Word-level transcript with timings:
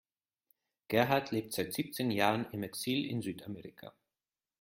Gerhard 0.87 1.29
lebt 1.29 1.53
seit 1.53 1.75
siebzehn 1.75 2.09
Jahren 2.09 2.47
im 2.53 2.63
Exil 2.63 3.05
in 3.05 3.21
Südamerika. 3.21 3.93